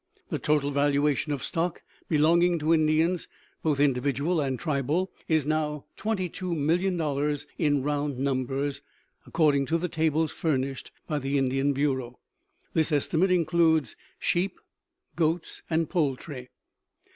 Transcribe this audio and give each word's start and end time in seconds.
The 0.31 0.39
total 0.39 0.71
valuation 0.71 1.31
of 1.31 1.43
stock 1.43 1.83
belonging 2.09 2.57
to 2.57 2.73
Indians, 2.73 3.27
both 3.61 3.79
individual 3.79 4.41
and 4.41 4.57
tribal, 4.57 5.11
is 5.27 5.45
now 5.45 5.85
twenty 5.95 6.27
two 6.27 6.55
million 6.55 6.97
dollars 6.97 7.45
in 7.59 7.83
round 7.83 8.17
numbers, 8.17 8.81
according 9.27 9.67
to 9.67 9.77
the 9.77 9.87
tables 9.87 10.31
furnished 10.31 10.89
by 11.05 11.19
the 11.19 11.37
Indian 11.37 11.71
Bureau. 11.71 12.17
This 12.73 12.91
estimate 12.91 13.29
includes 13.29 13.95
sheep, 14.19 14.59
goats, 15.15 15.61
and 15.69 15.87
poultry. 15.87 16.49